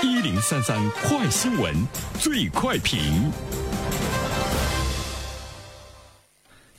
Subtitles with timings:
[0.00, 1.74] 一零三三快新闻，
[2.20, 3.00] 最快评。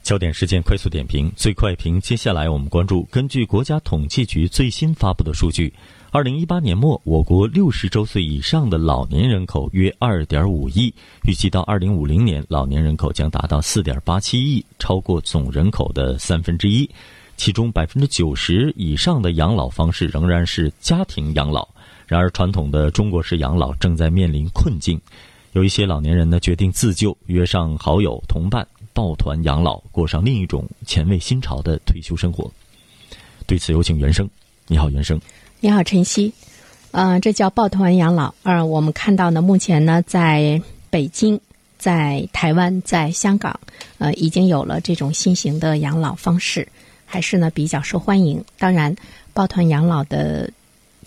[0.01, 1.99] 焦点事件快速点评，最快评。
[1.99, 5.73] 接下来我们关注，根据国家统计局最新发布的数据，
[6.11, 10.93] 二零一八年末，我国六十周岁以上的老年人口约二点五亿，
[11.25, 16.89] 预计到二零五零年，老年人口将达到四点八七亿，超过总人口的三分之一。
[17.35, 21.65] 其中百分之九十以上的养老方式仍然是家庭养老，
[22.09, 24.99] 然而传统的中国式养老正在面临困境，
[25.51, 32.51] 有一些老年人呢决定自救，约上好友同伴抱团养老，过上另一种前卫新潮的退休生活。
[33.45, 34.27] 对此，有请袁生。
[34.65, 35.21] 你好，袁生。
[35.59, 36.33] 你好，晨曦。
[36.93, 38.33] 嗯，这叫抱团养老。
[38.41, 41.39] 呃，我们看到呢，目前呢，在北京、
[41.77, 43.59] 在台湾、在香港，
[43.99, 46.67] 呃，已经有了这种新型的养老方式。
[47.11, 48.43] 还是呢比较受欢迎。
[48.57, 48.95] 当然，
[49.33, 50.51] 抱团养老的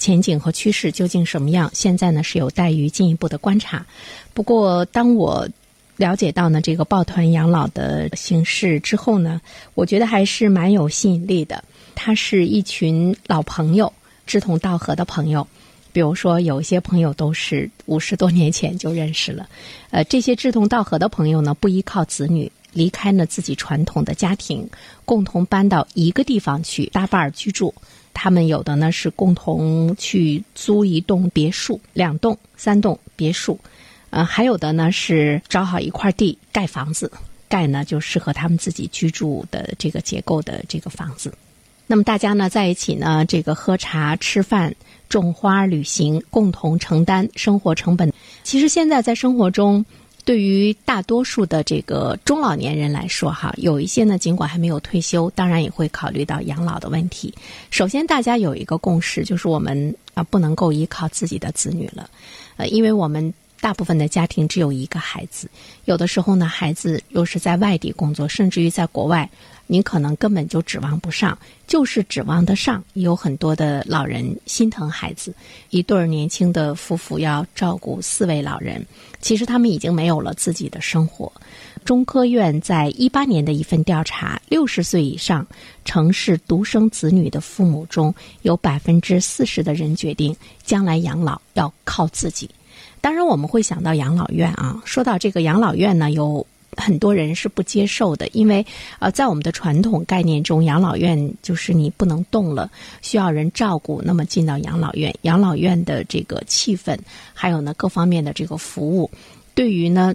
[0.03, 3.87] 前景和趋势究竟什么样，现在呢是有待于进一步的观察。
[4.35, 5.49] 不过，当我
[5.97, 9.41] 了解到呢这个抱团养老的形式之后呢，
[9.75, 11.63] 我觉得还是蛮有吸引力的。
[11.95, 13.93] 它是一群老朋友，
[14.27, 15.47] 志同道合的朋友。
[15.93, 19.49] 比如说，有一些朋友都是五十多年前就认识了。
[19.91, 22.51] 呃，这些志同道合的朋友呢，不依靠子女。
[22.75, 24.67] 离开了自己传统的家庭，
[25.05, 27.75] 共同搬到一个地方去搭伴儿居住。
[28.15, 33.59] 他们有的呢是共同去租一栋别墅、两栋、三栋别墅，
[34.11, 37.11] 呃，还有的呢是找好一块地盖房子，
[37.49, 41.33] 盖呢就适合他们自己居住的这个结构的这个房子。
[41.87, 44.75] 那么大家呢在一起呢，这个喝茶、吃饭、
[45.09, 48.13] 种花、旅行，共同承担生活成本。
[48.43, 49.85] 其实现在在生活中。
[50.25, 57.35] 对于大多数的这个中老年人来说，哈，有一些呢，尽管还没有退休，当然也会考虑到养老的问题。
[57.71, 62.09] 首先，大家有一个共识，就是我们啊，不能够依靠自己的子女了，
[62.57, 65.49] 呃，因为我们大部分的家庭只有一个孩子，
[65.85, 69.31] 有的时候呢，孩子又是在外地工作，甚至于在国外。
[69.69, 71.39] 你可能根本就指望不上，
[71.69, 72.83] 就是指望得上。
[72.95, 75.33] 有很多的老人心疼孩子，
[75.71, 78.85] 一对年轻的夫妇要照顾四位老人，
[79.21, 81.33] 其实他们已经没有了自己的生活。
[81.85, 85.47] 中科院在一八年的一份调查，六十岁以上
[85.85, 92.51] 城市独生子女的父母中有百分之四十的人决定将来养老要靠自己。
[93.03, 94.81] 当然，我们会想到养老院啊。
[94.87, 96.47] 说到这个养老院呢，有。
[96.75, 98.65] 很多人是不接受的，因为
[98.99, 102.71] 呃，在我们的传统概念中，养老院就是你不能动了，
[103.03, 104.01] 需要人照顾。
[104.03, 106.99] 那么进到养老院，养老院的这个气氛，
[107.35, 109.11] 还有呢各方面的这个服务，
[109.55, 110.15] 对于呢。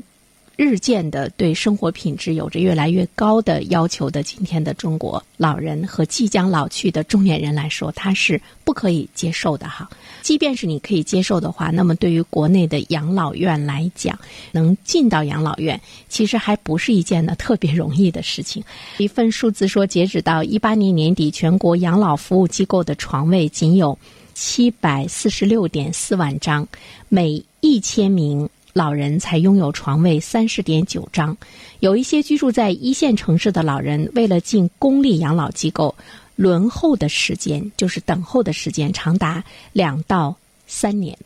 [0.57, 9.87] 日渐的对生活品质有着越来越高的要求的今天的中国老人和即将老去的中年人来说，他是不可以接受的哈。
[10.23, 14.17] 即便是你可以接受的话，那么对于国内的养老院来讲，
[14.51, 15.79] 能进到养老院，
[16.09, 18.63] 其实还不是一件呢特别容易的事情。
[18.97, 23.95] 一份数字说，截止到一八年年底，全国养老服务机构的床位仅有
[24.33, 26.67] 七百四十六点四万张，
[27.09, 28.49] 每一千名。
[28.77, 31.35] 老人才拥有床位三十点九张，
[31.79, 35.95] 有一些居住在一线城市的老人，为了进公立养老机构，
[36.35, 39.43] 轮候的时间就是等候的时间长达
[39.73, 40.35] 两到
[40.67, 41.17] 三年。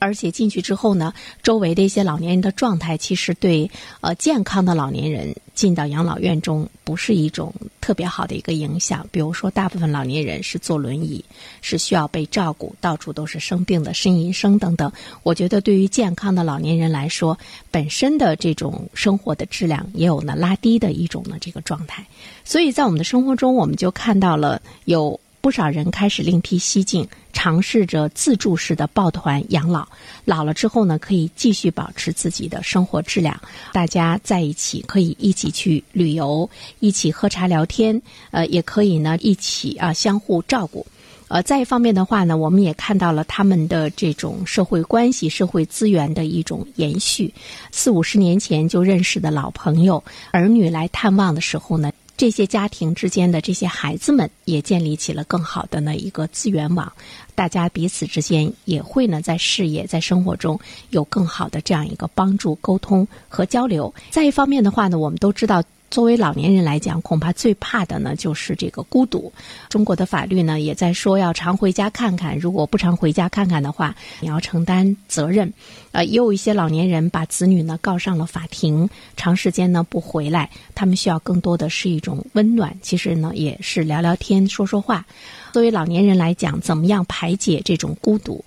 [0.00, 9.06] 而且进去之后呢，周围的一些老年人的状态，其实对呃健康的老年人进到养老院中不是一种特别好的一个影响。
[9.12, 11.24] 比如说，大部分老年人是坐轮椅，
[11.60, 14.90] 是需要被照顾，到处都是生病的呻吟声等等。
[15.22, 17.38] 我觉得对于健康的老年人来说，
[17.70, 22.04] 本身的这种生活的质量也有呢拉低的一种呢这个状态。
[22.42, 25.20] 所以在我们的生活中，我们就看到了有。
[25.40, 29.88] 不少人开始另辟蹊径，尝试着自助式的抱团养老。
[30.24, 33.40] 老了之后呢，可以继续保持自己的生活质量。
[33.72, 36.48] 大家在一起可以一起去旅游，
[36.80, 38.00] 一起喝茶聊天，
[38.32, 40.86] 呃，也可以呢一起啊相互照顾。
[41.28, 47.32] 呃，再一方面的话呢，我们也看到了他们的这种社会关系、社会资源的一种延续。
[47.70, 51.90] 四五十年前就认识的老朋友，儿女来探望的时候呢。
[52.20, 56.92] 这些家庭之间的这些孩子们也建立起了更好的呢一个资源网，
[57.34, 63.94] 大家彼此之间也会呢在事业在生活中有更好的这样一个帮助、沟通和交流。
[64.10, 65.62] 再一方面的话呢，我们都知道。
[65.90, 69.32] 作为老年人来讲，恐怕最怕的呢就是这个孤独。
[69.68, 75.52] 中国的法律呢也在说要常回家看看，如果不常回家看看的话，你要承担责任。
[75.90, 82.76] 呃，也有一些老年人把子女呢告上了法庭，长时间呢不回来，他们需要更多的是一种温暖。
[82.80, 85.04] 其实呢也是聊聊天、说说话。
[85.52, 88.44] 作为老年人来讲，怎么样排解这种孤独？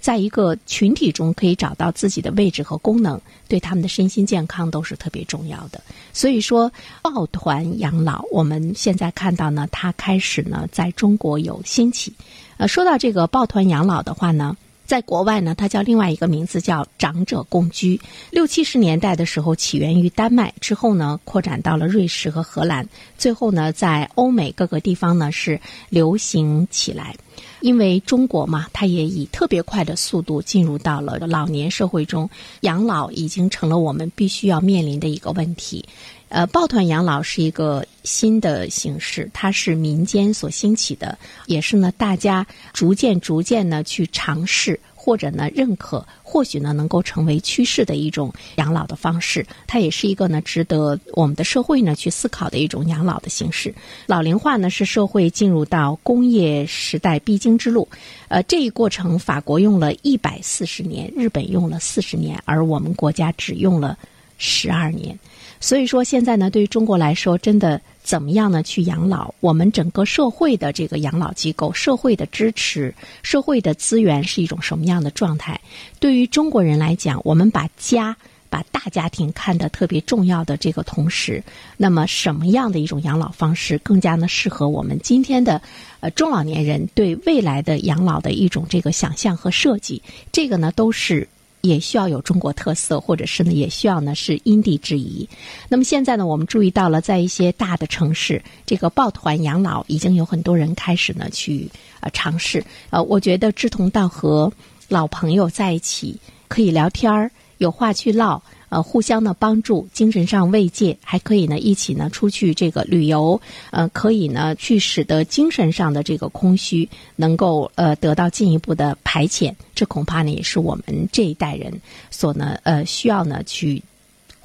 [0.00, 5.80] 在一个群体中可以找到自己的位置和功能，对他们的身心健康都是特别重要的。
[6.12, 6.70] 所以说，
[7.02, 12.12] 抱团养老，我们现在看到呢，它开始呢在中国有兴起。
[12.56, 14.56] 呃，说到这个抱团养老的话呢。
[14.86, 18.00] 在国外呢，它叫另外一个名字，叫长者共居。
[18.30, 22.88] 六七十年代的时候起源于丹麦，之后呢扩展到了瑞士和荷兰，
[23.18, 27.16] 最后呢在欧美各个地方呢是流行起来。
[27.60, 32.28] 因为中国嘛，它也以特别快的速度进入到了老年社会中，
[32.60, 35.84] 养老已经成了我们必须要面临的一个问题。
[36.28, 41.16] 呃，抱团养老是一个新的形式，它是民间所兴起的，
[41.46, 49.46] 也是呢大家逐渐逐渐呢去尝试或者呢认可，或许呢能够成为趋势的一种养老的方式。
[49.64, 53.72] 它也是一个呢值得我们的社会呢去思考的一种养老的形式。
[54.06, 57.88] 老龄化呢是社会进入到工业时代必经之路。
[58.26, 63.96] 呃，这一过程，法国用了一百四十年，日本用了四十年，而我们国家只用了
[64.38, 65.18] 十二年。
[65.58, 68.62] 所以说，现在呢，对于中国来说，真的怎么样呢？
[68.62, 75.58] 去养老，我们整个社会的这个养老机构、社会的支持、社会的资源是一种什么样的状态？
[75.98, 78.14] 对于中国人来讲，我们把家、
[78.50, 81.42] 把大家庭看得特别重要的这个同时，
[81.78, 85.60] 那么什么样的一种养老方式更加呢适合我们今天的
[86.00, 90.02] 呃中老年人对未来的养老的一种这个想象和设计？
[90.30, 91.26] 这个呢，都是。
[91.66, 95.28] 也需要有中国特色，或者是呢，也需要呢是因地制宜。
[95.68, 101.68] 那么现在呢，我们注意到了，在一些大的城市，这个抱团养老已经有很多人开始呢去
[102.00, 102.64] 呃尝试。
[102.90, 104.52] 呃，我觉得志同道合，
[104.88, 106.16] 老朋友在一起
[106.48, 108.42] 可以聊天儿，有话去唠。
[108.76, 113.40] 呃，互相的帮助，精神上慰藉，还可以呢，一起呢出去这个旅游，
[113.70, 116.86] 呃，可以呢去使得精神上的这个空虚
[117.16, 121.72] 能够呃得到进一步的排遣，这恐怕呢也是我们这一代人
[122.10, 123.82] 所呢呃需要呢去。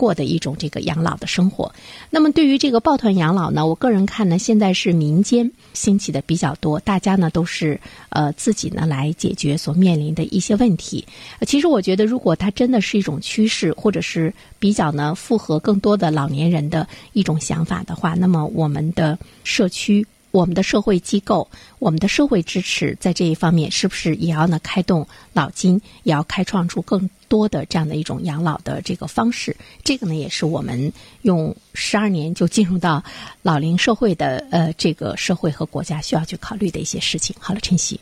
[0.01, 1.71] 过的一种这个养老的生活。
[2.09, 11.05] 那么对于这个抱团养老呢，我个人看呢，现在是民间兴起的比较多，大家呢都是呃自己呢来解决所面临的一些问题。
[11.45, 20.03] 其实我觉得，如果它真的是一种趋势，或者是比较呢符合更多的老年人的一种想法的话，那么我们的社区。
[20.31, 21.47] 我们的社会机构，
[21.77, 29.55] 我们的社会支持，在这一方面是不是也要呢开动脑筋，也要开创出更多的这样的一种养老的这个方式？
[29.83, 30.91] 这个呢，也是我们
[31.21, 33.03] 用十二年就进入到
[33.41, 37.35] 老龄社会的呃这个社会和国家需要去考虑的一些事情。
[37.39, 37.99] 好了，晨曦，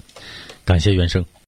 [0.63, 1.25] 感谢袁生。